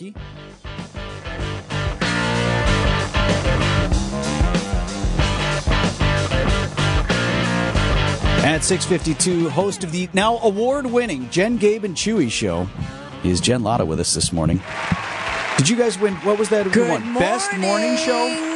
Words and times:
At 0.00 0.14
6:52, 8.62 9.50
host 9.50 9.84
of 9.84 9.92
the 9.92 10.08
now 10.14 10.38
award-winning 10.38 11.28
Jen, 11.28 11.58
Gabe, 11.58 11.84
and 11.84 11.94
Chewy 11.94 12.30
show 12.30 12.66
is 13.24 13.42
Jen 13.42 13.62
Lada 13.62 13.84
with 13.84 14.00
us 14.00 14.14
this 14.14 14.32
morning. 14.32 14.62
Did 15.58 15.68
you 15.68 15.76
guys 15.76 15.98
win? 15.98 16.14
What 16.16 16.38
was 16.38 16.48
that? 16.48 16.72
Good 16.72 16.88
won? 16.88 17.12
Best 17.14 17.54
morning 17.58 17.98
show. 17.98 18.49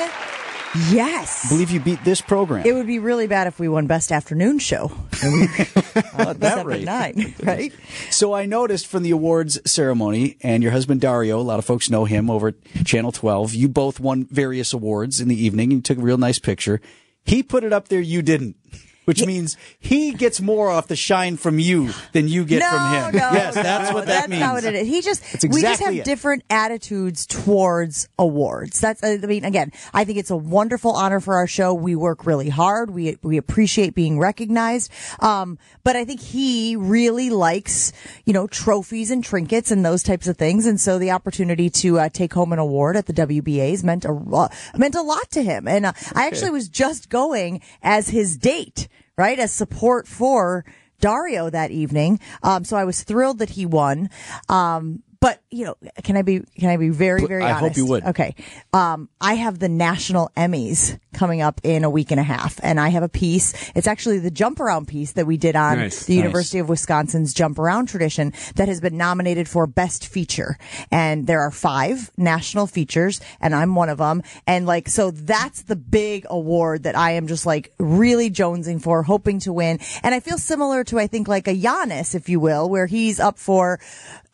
Yes. 0.90 1.46
I 1.46 1.48
believe 1.50 1.70
you 1.70 1.80
beat 1.80 2.02
this 2.04 2.20
program. 2.20 2.66
it 2.66 2.72
would 2.74 2.86
be 2.86 2.98
really 2.98 3.26
bad 3.26 3.46
if 3.46 3.58
we 3.60 3.68
won 3.68 3.86
best 3.86 4.10
afternoon 4.10 4.58
show. 4.58 4.90
at 5.12 6.40
that 6.40 6.40
Seven 6.40 6.66
rate. 6.66 6.84
nine, 6.84 7.34
right? 7.42 7.72
So 8.10 8.32
I 8.32 8.46
noticed 8.46 8.86
from 8.86 9.02
the 9.02 9.10
awards 9.12 9.58
ceremony, 9.70 10.36
and 10.42 10.62
your 10.62 10.72
husband 10.72 11.00
Dario, 11.00 11.38
a 11.38 11.42
lot 11.42 11.58
of 11.58 11.64
folks 11.64 11.90
know 11.90 12.04
him 12.04 12.28
over 12.30 12.48
at 12.48 12.54
Channel 12.84 13.12
12. 13.12 13.54
You 13.54 13.68
both 13.68 14.00
won 14.00 14.24
various 14.30 14.72
awards 14.72 15.20
in 15.20 15.28
the 15.28 15.44
evening. 15.44 15.70
You 15.70 15.80
took 15.80 15.98
a 15.98 16.02
real 16.02 16.18
nice 16.18 16.38
picture. 16.38 16.80
He 17.24 17.42
put 17.42 17.64
it 17.64 17.72
up 17.72 17.88
there, 17.88 18.00
you 18.00 18.20
didn't. 18.22 18.56
Which 19.04 19.24
means 19.26 19.56
he 19.78 20.12
gets 20.12 20.40
more 20.40 20.70
off 20.70 20.88
the 20.88 20.96
shine 20.96 21.36
from 21.36 21.58
you 21.58 21.90
than 22.12 22.28
you 22.28 22.44
get 22.44 22.60
no, 22.60 22.70
from 22.70 22.92
him. 22.92 23.20
No, 23.20 23.32
yes, 23.32 23.54
that's 23.54 23.90
no, 23.90 23.94
what 23.94 24.06
that 24.06 24.12
that's 24.12 24.28
means. 24.28 24.40
not 24.40 24.54
what 24.54 24.64
it 24.64 24.74
is. 24.74 24.88
He 24.88 25.02
just 25.02 25.22
That's 25.32 25.46
we 25.46 25.60
just 25.60 25.82
have 25.82 25.94
it. 25.94 26.04
different 26.04 26.44
attitudes 26.48 27.26
towards 27.26 28.08
awards. 28.18 28.80
That's 28.80 29.02
I 29.04 29.16
mean, 29.18 29.44
again, 29.44 29.72
I 29.92 30.04
think 30.04 30.18
it's 30.18 30.30
a 30.30 30.36
wonderful 30.36 30.92
honor 30.92 31.20
for 31.20 31.36
our 31.36 31.46
show. 31.46 31.74
We 31.74 31.96
work 31.96 32.26
really 32.26 32.48
hard. 32.48 32.90
We 32.90 33.18
we 33.22 33.36
appreciate 33.36 33.94
being 33.94 34.18
recognized. 34.18 34.90
Um, 35.20 35.58
but 35.82 35.96
I 35.96 36.04
think 36.04 36.20
he 36.20 36.76
really 36.76 37.30
likes 37.30 37.92
you 38.24 38.32
know 38.32 38.46
trophies 38.46 39.10
and 39.10 39.22
trinkets 39.22 39.70
and 39.70 39.84
those 39.84 40.02
types 40.02 40.26
of 40.26 40.36
things. 40.36 40.66
And 40.66 40.80
so 40.80 40.98
the 40.98 41.10
opportunity 41.10 41.70
to 41.70 41.98
uh, 41.98 42.08
take 42.08 42.32
home 42.32 42.52
an 42.52 42.58
award 42.58 42.96
at 42.96 43.06
the 43.06 43.12
WBA's 43.12 43.84
meant 43.84 44.04
a 44.04 44.12
uh, 44.12 44.48
meant 44.76 44.94
a 44.94 45.02
lot 45.02 45.30
to 45.32 45.42
him. 45.42 45.68
And 45.68 45.86
uh, 45.86 45.92
I 46.14 46.26
actually 46.26 46.50
was 46.50 46.68
just 46.68 47.08
going 47.08 47.60
as 47.82 48.08
his 48.08 48.36
date, 48.36 48.88
right, 49.16 49.38
as 49.38 49.52
support 49.52 50.06
for. 50.06 50.64
Dario 51.00 51.50
that 51.50 51.70
evening. 51.70 52.18
Um, 52.42 52.64
so 52.64 52.76
I 52.78 52.84
was 52.84 53.02
thrilled 53.02 53.38
that 53.40 53.50
he 53.50 53.66
won. 53.66 54.08
Um, 54.48 55.02
but 55.24 55.40
you 55.50 55.64
know, 55.64 55.74
can 56.02 56.18
I 56.18 56.22
be 56.22 56.40
can 56.58 56.68
I 56.68 56.76
be 56.76 56.90
very 56.90 57.24
very 57.24 57.42
I 57.42 57.52
honest? 57.52 57.60
hope 57.62 57.76
you 57.78 57.86
would. 57.86 58.04
Okay. 58.04 58.34
Um, 58.74 59.08
I 59.22 59.34
have 59.34 59.58
the 59.58 59.70
national 59.70 60.30
Emmys 60.36 60.98
coming 61.14 61.40
up 61.40 61.62
in 61.64 61.82
a 61.82 61.88
week 61.88 62.10
and 62.10 62.20
a 62.20 62.22
half, 62.22 62.60
and 62.62 62.78
I 62.78 62.90
have 62.90 63.02
a 63.02 63.08
piece. 63.08 63.54
It's 63.74 63.86
actually 63.86 64.18
the 64.18 64.30
jump 64.30 64.60
around 64.60 64.86
piece 64.86 65.12
that 65.12 65.26
we 65.26 65.38
did 65.38 65.56
on 65.56 65.78
Nice, 65.78 66.04
the 66.04 66.16
nice. 66.16 66.24
University 66.24 66.58
of 66.58 66.68
Wisconsin's 66.68 67.32
jump 67.32 67.58
around 67.58 67.86
tradition 67.86 68.34
that 68.56 68.68
has 68.68 68.82
been 68.82 68.98
nominated 68.98 69.48
for 69.48 69.66
best 69.66 70.06
feature. 70.06 70.58
And 70.90 71.26
there 71.26 71.40
are 71.40 71.50
five 71.50 72.10
national 72.18 72.66
features, 72.66 73.22
and 73.40 73.54
I'm 73.54 73.74
one 73.74 73.88
of 73.88 73.96
them. 73.96 74.22
And 74.46 74.66
like, 74.66 74.90
so 74.90 75.10
that's 75.10 75.62
the 75.62 75.76
big 75.76 76.26
award 76.28 76.82
that 76.82 76.98
I 76.98 77.12
am 77.12 77.28
just 77.28 77.46
like 77.46 77.72
really 77.78 78.30
jonesing 78.30 78.82
for, 78.82 79.02
hoping 79.02 79.38
to 79.40 79.54
win. 79.54 79.78
And 80.02 80.14
I 80.14 80.20
feel 80.20 80.36
similar 80.36 80.84
to 80.84 80.98
I 80.98 81.06
think 81.06 81.28
like 81.28 81.48
a 81.48 81.54
Giannis, 81.54 82.14
if 82.14 82.28
you 82.28 82.40
will, 82.40 82.68
where 82.68 82.86
he's 82.86 83.18
up 83.18 83.38
for 83.38 83.80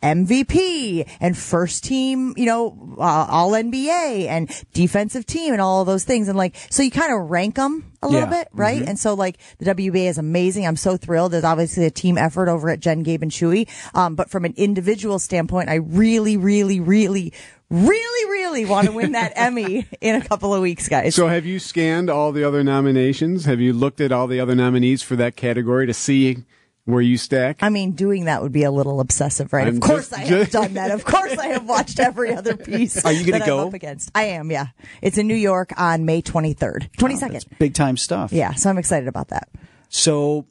MVP 0.03 0.80
and 1.19 1.37
first 1.37 1.83
team, 1.83 2.33
you 2.37 2.45
know, 2.45 2.95
uh, 2.97 3.27
all 3.29 3.51
NBA 3.51 4.27
and 4.27 4.49
defensive 4.73 5.25
team 5.25 5.53
and 5.53 5.61
all 5.61 5.81
of 5.81 5.87
those 5.87 6.03
things. 6.03 6.27
And 6.27 6.37
like, 6.37 6.55
so 6.69 6.83
you 6.83 6.91
kind 6.91 7.13
of 7.13 7.29
rank 7.29 7.55
them 7.55 7.91
a 8.01 8.07
little 8.07 8.29
Yeah. 8.29 8.43
bit, 8.43 8.47
right? 8.53 8.81
And 8.81 8.97
so 8.99 9.13
like 9.13 9.37
the 9.59 9.65
WBA 9.65 10.07
is 10.07 10.17
amazing. 10.17 10.65
I'm 10.65 10.75
so 10.75 10.97
thrilled. 10.97 11.31
There's 11.33 11.43
obviously 11.43 11.85
a 11.85 11.91
team 11.91 12.17
effort 12.17 12.49
over 12.49 12.69
at 12.69 12.79
Jen, 12.79 13.03
Gabe 13.03 13.21
and 13.21 13.31
Chewy. 13.31 13.67
Um, 13.93 14.15
but 14.15 14.29
from 14.29 14.45
an 14.45 14.53
individual 14.57 15.19
standpoint, 15.19 15.69
I 15.69 15.75
really, 15.75 16.37
really, 16.37 16.79
really, 16.79 17.33
really, 17.69 18.29
really 18.29 18.65
want 18.65 18.87
to 18.87 18.93
win 18.93 19.13
that 19.13 19.33
Emmy 19.37 19.85
in 20.01 20.15
a 20.15 20.21
couple 20.27 20.53
of 20.53 20.61
weeks, 20.61 20.89
guys. 20.89 21.15
So, 21.15 21.27
have 21.27 21.45
you 21.45 21.57
scanned 21.59 22.09
all 22.09 22.31
the 22.31 22.43
other 22.43 22.63
nominations? 22.63 23.45
Have 23.45 23.59
you 23.61 23.71
looked 23.73 24.01
at 24.01 24.11
all 24.11 24.27
the 24.27 24.39
other 24.39 24.55
nominees 24.55 25.01
for 25.03 25.15
that 25.15 25.35
category 25.35 25.85
to 25.87 25.93
see 25.93 26.43
where 26.85 27.01
you 27.01 27.17
stack? 27.17 27.59
I 27.61 27.69
mean, 27.69 27.91
doing 27.91 28.25
that 28.25 28.41
would 28.41 28.51
be 28.51 28.63
a 28.63 28.71
little 28.71 28.99
obsessive, 28.99 29.53
right? 29.53 29.67
I'm 29.67 29.75
of 29.75 29.81
course, 29.81 30.09
just- 30.09 30.19
I 30.19 30.23
have 30.25 30.49
done 30.51 30.73
that. 30.73 30.91
Of 30.91 31.05
course, 31.05 31.37
I 31.37 31.47
have 31.47 31.67
watched 31.67 31.99
every 31.99 32.33
other 32.33 32.57
piece. 32.57 33.03
Are 33.05 33.11
you 33.11 33.29
gonna 33.29 33.45
go? 33.45 33.59
I'm 33.61 33.67
up 33.67 33.73
against? 33.73 34.11
I 34.15 34.23
am. 34.23 34.51
Yeah, 34.51 34.67
it's 35.01 35.17
in 35.17 35.27
New 35.27 35.35
York 35.35 35.71
on 35.77 36.05
May 36.05 36.21
23rd, 36.21 36.89
22nd. 36.97 37.57
Big 37.59 37.73
time 37.73 37.97
stuff. 37.97 38.31
yeah, 38.33 38.53
so 38.53 38.69
I'm 38.69 38.77
excited 38.77 39.07
about 39.07 39.29
that. 39.29 39.49
So 39.89 40.47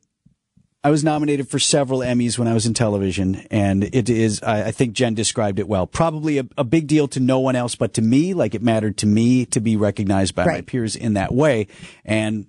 I 0.82 0.90
was 0.90 1.04
nominated 1.04 1.48
for 1.48 1.58
several 1.58 2.00
Emmys 2.00 2.38
when 2.38 2.48
I 2.48 2.54
was 2.54 2.64
in 2.64 2.72
television, 2.74 3.46
and 3.50 3.84
it 3.84 4.08
is, 4.08 4.42
I, 4.42 4.68
I 4.68 4.70
think 4.70 4.94
Jen 4.94 5.14
described 5.14 5.58
it 5.58 5.68
well. 5.68 5.86
Probably 5.86 6.38
a, 6.38 6.44
a 6.56 6.64
big 6.64 6.86
deal 6.86 7.06
to 7.08 7.20
no 7.20 7.38
one 7.40 7.54
else 7.56 7.74
but 7.74 7.94
to 7.94 8.02
me, 8.02 8.32
like 8.34 8.54
it 8.54 8.62
mattered 8.62 8.96
to 8.98 9.06
me 9.06 9.44
to 9.46 9.60
be 9.60 9.76
recognized 9.76 10.34
by 10.34 10.46
my 10.46 10.60
peers 10.62 10.96
in 10.96 11.14
that 11.14 11.34
way. 11.34 11.66
And 12.04 12.46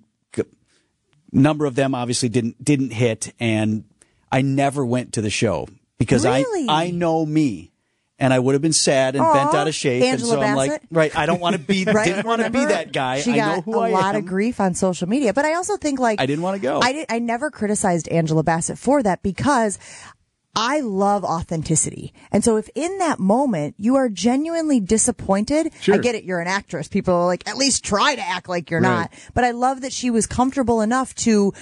number 1.31 1.65
of 1.65 1.75
them 1.75 1.93
obviously 1.95 2.29
didn't, 2.29 2.63
didn't 2.63 2.91
hit, 2.91 3.33
and 3.39 3.85
I 4.31 4.41
never 4.41 4.85
went 4.85 5.13
to 5.13 5.21
the 5.21 5.29
show 5.29 5.67
because 5.97 6.25
Really? 6.25 6.67
I, 6.69 6.85
I 6.85 6.91
know 6.91 7.25
me. 7.25 7.69
And 8.19 8.31
I 8.31 8.37
would 8.37 8.53
have 8.53 8.61
been 8.61 8.71
sad 8.71 9.15
and 9.15 9.25
bent 9.33 9.55
out 9.55 9.67
of 9.67 9.73
shape. 9.73 10.03
and 10.03 10.11
Angela 10.13 10.33
so 10.33 10.41
I'm 10.41 10.55
like, 10.55 10.69
Bassett? 10.69 10.87
right, 10.91 11.15
I 11.17 11.25
don't 11.25 11.39
want 11.41 11.55
to 11.55 11.59
be, 11.59 11.85
Right? 11.87 12.05
didn't 12.05 12.27
want 12.27 12.43
to 12.43 12.51
be 12.51 12.63
that 12.63 12.93
guy. 12.93 13.19
She 13.19 13.31
I 13.31 13.35
got 13.37 13.55
know 13.55 13.61
who 13.63 13.79
a 13.79 13.87
I 13.87 13.89
lot 13.89 14.13
am. 14.13 14.21
of 14.21 14.27
grief 14.27 14.59
on 14.59 14.75
social 14.75 15.09
media, 15.09 15.33
but 15.33 15.43
I 15.43 15.55
also 15.55 15.75
think 15.75 15.99
like 15.99 16.21
I 16.21 16.27
didn't 16.27 16.43
wanna 16.43 16.59
go. 16.59 16.81
I 16.81 16.93
did, 16.93 17.07
I 17.09 17.17
never 17.17 17.49
criticized 17.49 18.07
Angela 18.09 18.43
Bassett 18.43 18.77
for 18.77 19.01
that 19.01 19.23
because 19.23 19.79
I 20.53 20.81
love 20.81 21.23
authenticity. 21.23 22.13
And 22.31 22.43
so 22.43 22.57
if 22.57 22.69
in 22.75 22.97
that 22.97 23.19
moment 23.19 23.75
you 23.77 23.95
are 23.95 24.09
genuinely 24.09 24.81
disappointed, 24.81 25.71
Sure. 25.79 25.95
I 25.95 25.97
get 25.97 26.13
it. 26.15 26.25
You're 26.25 26.41
an 26.41 26.47
actress. 26.47 26.89
People 26.89 27.13
are 27.13 27.25
like, 27.25 27.47
at 27.47 27.55
least 27.55 27.85
try 27.85 28.15
to 28.15 28.21
act 28.21 28.49
like 28.49 28.69
you're 28.69 28.81
Right. 28.81 28.89
not. 29.01 29.13
But 29.33 29.45
I 29.45 29.51
love 29.51 29.79
that 29.81 29.93
she 29.93 30.09
was 30.09 30.27
comfortable 30.27 30.81
enough 30.81 31.15
to 31.15 31.53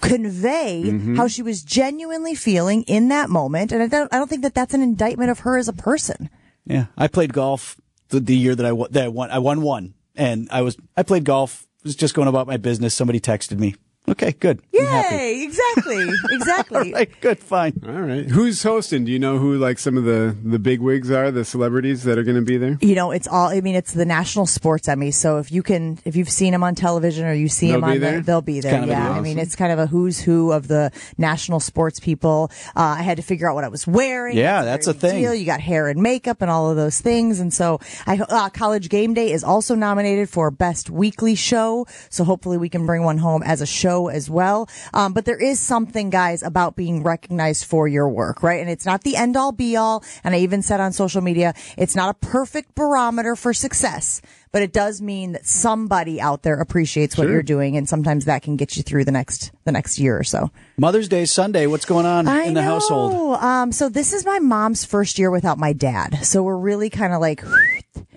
convey 0.00 0.82
Mm-hmm. 0.86 1.16
how 1.16 1.26
she 1.28 1.42
was 1.42 1.62
genuinely 1.62 2.34
feeling 2.34 2.82
in 2.84 3.08
that 3.08 3.30
moment. 3.30 3.72
And 3.72 3.82
I 3.82 3.88
don't, 3.88 4.12
I 4.12 4.18
don't 4.18 4.28
think 4.28 4.42
that 4.42 4.54
that's 4.54 4.74
an 4.74 4.82
indictment 4.82 5.30
of 5.30 5.40
her 5.40 5.56
as 5.58 5.68
a 5.68 5.72
person. 5.72 6.30
Yeah, 6.64 6.86
I 6.96 7.08
played 7.08 7.32
golf 7.32 7.80
the, 8.10 8.20
the 8.20 8.36
year 8.36 8.54
that 8.54 8.66
I 8.66 8.72
that 8.90 9.04
I 9.04 9.08
won. 9.08 9.30
I 9.30 9.38
won 9.38 9.62
one, 9.62 9.94
and 10.16 10.48
I 10.50 10.62
was 10.62 10.76
I 10.96 11.02
played 11.04 11.24
golf. 11.24 11.66
Was 11.84 11.94
just 11.94 12.14
going 12.14 12.26
about 12.26 12.48
my 12.48 12.56
business. 12.56 12.92
Somebody 12.94 13.20
texted 13.20 13.58
me. 13.60 13.76
Okay, 14.08 14.32
good. 14.32 14.62
Yay! 14.72 15.42
Exactly. 15.42 16.06
Exactly. 16.36 16.76
All 16.92 16.98
right, 16.98 17.20
good, 17.20 17.38
fine. 17.38 17.80
all 17.86 17.92
right. 18.02 18.26
Who's 18.26 18.62
hosting? 18.62 19.04
Do 19.04 19.12
you 19.12 19.18
know 19.18 19.38
who 19.38 19.56
like 19.56 19.78
some 19.78 19.96
of 19.96 20.04
the 20.04 20.36
the 20.44 20.58
big 20.58 20.80
wigs 20.80 21.10
are? 21.10 21.30
The 21.30 21.44
celebrities 21.44 22.04
that 22.04 22.18
are 22.18 22.22
going 22.22 22.36
to 22.36 22.42
be 22.42 22.56
there? 22.56 22.78
you 22.80 22.94
know, 22.94 23.10
it's 23.10 23.26
all. 23.26 23.48
I 23.48 23.60
mean, 23.60 23.74
it's 23.74 23.92
the 23.92 24.04
National 24.04 24.46
Sports 24.46 24.88
Emmy. 24.88 25.10
So 25.10 25.38
if 25.38 25.50
you 25.50 25.62
can, 25.62 25.98
if 26.04 26.14
you've 26.16 26.30
seen 26.30 26.52
them 26.52 26.62
on 26.62 26.74
television 26.74 27.26
or 27.26 27.32
you 27.32 27.48
see 27.48 27.68
They'll 27.68 27.80
them 27.80 27.90
on, 27.90 27.98
there? 28.00 28.16
the, 28.18 28.22
they'll 28.22 28.40
be 28.42 28.60
there. 28.60 28.72
kind 28.72 28.84
of 28.84 28.90
yeah, 28.90 29.10
I 29.10 29.20
mean, 29.20 29.38
it's 29.38 29.56
kind 29.56 29.72
of 29.72 29.78
a 29.78 29.86
who's 29.86 30.20
who 30.20 30.52
of 30.52 30.68
the 30.68 30.92
national 31.18 31.60
sports 31.60 31.98
people. 32.00 32.50
Uh, 32.76 32.96
I 32.98 33.02
had 33.02 33.16
to 33.16 33.22
figure 33.22 33.48
out 33.50 33.54
what 33.54 33.64
I 33.64 33.68
was 33.68 33.86
wearing. 33.86 34.36
Yeah, 34.36 34.60
It's 34.60 34.86
that's 34.86 34.86
a 34.88 34.94
thing. 34.94 35.22
Deal. 35.22 35.34
You 35.34 35.46
got 35.46 35.60
hair 35.60 35.88
and 35.88 36.02
makeup 36.02 36.42
and 36.42 36.50
all 36.50 36.70
of 36.70 36.76
those 36.76 37.00
things, 37.00 37.40
and 37.40 37.52
so 37.52 37.80
I 38.06 38.18
uh, 38.18 38.50
College 38.50 38.88
Game 38.88 39.14
Day 39.14 39.32
is 39.32 39.42
also 39.42 39.74
nominated 39.74 40.28
for 40.28 40.50
best 40.50 40.90
weekly 40.90 41.34
show. 41.34 41.86
So 42.10 42.24
hopefully 42.24 42.58
we 42.58 42.68
can 42.68 42.84
bring 42.86 43.02
one 43.02 43.18
home 43.18 43.42
as 43.42 43.60
a 43.60 43.66
show 43.66 43.95
as 44.08 44.28
well. 44.30 44.68
Um, 44.94 45.12
but 45.12 45.24
there 45.24 45.40
is 45.42 45.58
something, 45.58 46.10
guys, 46.10 46.42
about 46.42 46.76
being 46.76 47.02
recognized 47.02 47.64
for 47.64 47.88
your 47.88 48.08
work, 48.08 48.42
right? 48.42 48.60
And 48.60 48.68
it's 48.70 48.84
not 48.86 49.02
the 49.02 49.16
end 49.16 49.36
all 49.36 49.52
be 49.52 49.76
all. 49.76 50.04
And 50.22 50.34
I 50.34 50.38
even 50.40 50.62
said 50.62 50.80
on 50.80 50.92
social 50.92 51.22
media, 51.22 51.54
it's 51.78 51.96
not 51.96 52.10
a 52.10 52.26
perfect 52.26 52.74
barometer 52.74 53.34
for 53.34 53.52
success, 53.54 54.20
but 54.52 54.62
it 54.62 54.72
does 54.72 55.00
mean 55.02 55.32
that 55.32 55.46
somebody 55.46 56.20
out 56.20 56.42
there 56.42 56.60
appreciates 56.60 57.16
what 57.16 57.24
Sure. 57.24 57.32
you're 57.32 57.42
doing. 57.42 57.76
And 57.76 57.88
sometimes 57.88 58.26
that 58.26 58.42
can 58.42 58.56
get 58.56 58.76
you 58.76 58.82
through 58.82 59.04
the 59.04 59.12
next, 59.12 59.50
the 59.64 59.72
next 59.72 59.98
year 59.98 60.18
or 60.18 60.24
so. 60.24 60.50
Mother's 60.78 61.08
Day 61.08 61.24
Sunday. 61.24 61.66
What's 61.66 61.84
going 61.86 62.06
on 62.06 62.28
I 62.28 62.42
in 62.44 62.54
the 62.54 62.60
know. 62.62 62.68
household? 62.68 63.36
Um, 63.42 63.72
so 63.72 63.88
this 63.88 64.12
is 64.12 64.24
my 64.26 64.38
mom's 64.38 64.84
first 64.84 65.18
year 65.18 65.30
without 65.30 65.58
my 65.58 65.72
dad. 65.72 66.24
So 66.26 66.42
we're 66.42 66.56
really 66.58 66.90
kind 66.90 67.12
of 67.14 67.20
like 67.20 67.42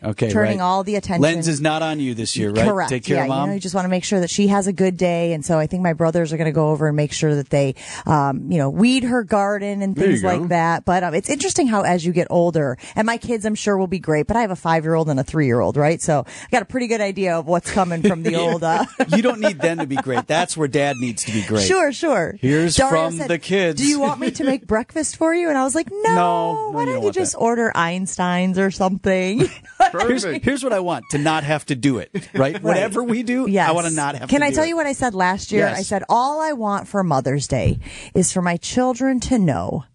Okay, 0.04 0.30
turning 0.30 0.60
right. 0.60 0.64
all 0.64 0.84
the 0.84 0.96
attention. 0.96 1.22
Lens 1.22 1.48
is 1.48 1.62
not 1.62 1.82
on 1.82 2.00
you 2.00 2.14
this 2.14 2.38
year, 2.38 2.52
right? 2.52 2.68
Correct. 2.68 2.90
Take 2.90 3.04
care 3.04 3.18
yeah, 3.18 3.24
of 3.24 3.30
mom. 3.30 3.42
You, 3.42 3.48
know, 3.48 3.54
you 3.56 3.60
just 3.60 3.76
want 3.76 3.86
to 3.86 3.90
make 3.90 4.04
sure 4.04 4.20
that 4.20 4.30
she 4.30 4.48
has 4.48 4.68
a 4.68 4.74
good 4.74 4.98
day, 4.98 5.34
and 5.34 5.44
so 5.44 5.58
I 5.58 5.68
think 5.68 5.84
my 5.84 5.94
brothers 5.94 6.32
are 6.32 6.38
going 6.38 6.46
to 6.46 6.54
go 6.54 6.70
over 6.70 6.88
and 6.88 6.96
make 6.96 7.12
sure 7.12 7.36
that 7.36 7.50
they, 7.50 7.76
um, 8.06 8.52
you 8.52 8.58
know, 8.58 8.70
weed 8.70 9.04
her 9.04 9.24
garden 9.24 9.82
and 9.82 9.96
There 9.96 10.06
you 10.06 10.12
things 10.12 10.22
go. 10.22 10.28
like 10.28 10.50
that. 10.50 10.86
But 10.86 11.04
um, 11.04 11.14
it's 11.14 11.30
interesting 11.30 11.68
how 11.68 11.82
as 11.82 12.06
you 12.06 12.14
get 12.14 12.28
older, 12.30 12.78
and 12.96 13.06
my 13.06 13.18
kids, 13.18 13.46
I'm 13.46 13.56
sure 13.56 13.78
will 13.78 13.88
be 13.88 14.00
great. 14.00 14.28
But 14.28 14.38
I 14.38 14.42
have 14.42 14.52
a 14.52 14.56
five 14.56 14.84
year 14.84 14.96
old 14.96 15.10
and 15.10 15.20
a 15.20 15.24
three 15.24 15.48
year 15.48 15.60
old, 15.60 15.76
right? 15.76 16.02
So 16.02 16.26
I 16.28 16.48
got 16.52 16.62
a 16.62 16.66
pretty 16.66 16.88
good 16.88 17.02
idea 17.02 17.38
of 17.38 17.48
what's 17.48 17.72
coming 17.72 18.02
from 18.04 18.24
the 18.24 18.36
old. 18.38 18.64
Uh, 18.64 18.86
you 19.10 19.22
don't 19.22 19.40
need 19.40 19.60
them 19.60 19.80
to 19.80 19.88
be 19.88 19.96
great. 19.96 20.28
That's 20.28 20.56
where 20.56 20.68
dad 20.68 20.98
needs 20.98 21.24
to 21.26 21.32
be 21.32 21.44
great. 21.44 21.68
Sure, 21.68 21.92
sure. 21.92 22.38
Here's 22.40 22.76
Dario 22.76 23.08
from 23.10 23.18
said, 23.18 23.30
the 23.30 23.40
kids. 23.40 23.82
Do 23.82 23.88
you 23.88 24.00
want 24.00 24.20
me 24.20 24.32
to 24.32 24.44
make 24.44 24.68
breakfast 24.68 25.18
for 25.18 25.34
you? 25.34 25.50
And 25.50 25.58
I 25.58 25.64
was 25.64 25.76
like, 25.76 25.90
no. 25.92 26.16
No, 26.16 26.16
no, 26.16 26.70
why 26.72 26.82
you 26.82 26.86
don't 26.86 27.00
don't 27.02 27.16
you 27.16 27.22
just 27.22 27.34
that. 27.34 27.40
order 27.40 27.72
Einstein's 27.76 28.60
or 28.60 28.72
something? 28.72 29.50
Here's, 29.92 30.24
here's 30.24 30.64
what 30.64 30.74
I 30.74 30.80
want 30.80 31.06
to 31.12 31.18
not 31.18 31.44
have 31.44 31.66
to 31.68 31.76
do 31.76 32.00
it, 32.00 32.12
right? 32.34 32.62
Whatever 32.62 33.04
we 33.04 33.24
do, 33.24 33.48
Yes. 33.50 33.70
I 33.70 33.74
want 33.74 33.88
to 33.88 33.94
not 33.94 34.16
have 34.16 34.30
to. 34.30 34.34
Can 34.34 34.44
I 34.44 34.52
tell 34.52 34.64
it. 34.64 34.68
you 34.70 34.76
what 34.76 34.88
I 34.88 34.94
said 34.94 35.14
last 35.16 35.52
year? 35.52 35.66
Yes. 35.68 35.80
I 35.80 35.82
said, 35.84 36.04
all 36.10 36.42
I 36.42 36.54
want 36.54 36.88
for 36.88 37.04
Mother's 37.04 37.48
Day 37.48 37.80
is 38.14 38.32
for 38.34 38.42
my 38.42 38.58
children 38.58 39.20
to 39.22 39.40
know 39.40 39.86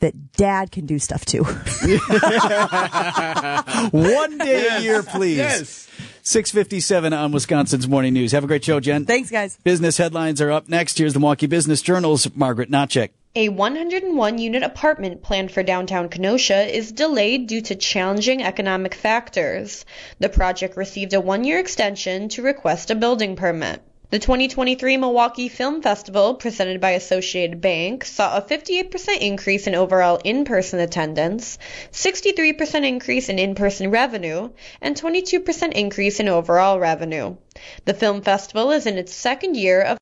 that 0.00 0.32
dad 0.32 0.70
can 0.70 0.86
do 0.86 0.98
stuff 0.98 1.24
too. 1.24 1.42
One 3.90 4.38
day 4.38 4.68
a 4.70 4.80
year, 4.80 5.02
please. 5.02 5.38
Yes. 5.38 5.88
657 6.22 7.12
on 7.12 7.32
Wisconsin's 7.32 7.88
Morning 7.88 8.12
News. 8.12 8.32
Have 8.32 8.44
a 8.44 8.46
great 8.46 8.64
show, 8.64 8.80
Jen. 8.80 9.06
Thanks, 9.06 9.30
guys. 9.30 9.58
Business 9.64 9.96
headlines 9.96 10.40
are 10.40 10.50
up 10.50 10.68
next. 10.68 10.98
Here's 10.98 11.14
the 11.14 11.20
Milwaukee 11.20 11.46
Business 11.46 11.82
Journal's 11.82 12.34
Margaret 12.36 12.70
Naczek. 12.70 13.10
A 13.34 13.50
101 13.50 14.38
unit 14.38 14.62
apartment 14.62 15.22
planned 15.22 15.50
for 15.50 15.62
downtown 15.62 16.08
Kenosha 16.08 16.74
is 16.74 16.92
delayed 16.92 17.46
due 17.46 17.60
to 17.60 17.74
challenging 17.74 18.42
economic 18.42 18.94
factors. 18.94 19.84
The 20.18 20.30
project 20.30 20.78
received 20.78 21.12
a 21.12 21.20
one 21.20 21.44
year 21.44 21.58
extension 21.58 22.30
to 22.30 22.42
request 22.42 22.90
a 22.90 22.94
building 22.94 23.36
permit. 23.36 23.82
The 24.10 24.18
2023 24.18 24.96
Milwaukee 24.96 25.48
Film 25.48 25.82
Festival, 25.82 26.32
presented 26.32 26.80
by 26.80 26.92
Associated 26.92 27.60
Bank, 27.60 28.06
saw 28.06 28.38
a 28.38 28.40
58% 28.40 29.18
increase 29.18 29.66
in 29.66 29.74
overall 29.74 30.18
in 30.24 30.46
person 30.46 30.80
attendance, 30.80 31.58
63% 31.92 32.86
increase 32.86 33.28
in 33.28 33.38
in 33.38 33.54
person 33.54 33.90
revenue, 33.90 34.48
and 34.80 34.96
22% 34.96 35.72
increase 35.72 36.20
in 36.20 36.28
overall 36.30 36.80
revenue. 36.80 37.36
The 37.84 37.92
film 37.92 38.22
festival 38.22 38.70
is 38.70 38.86
in 38.86 38.98
its 38.98 39.12
second 39.12 39.56
year 39.56 39.82
of 39.82 39.96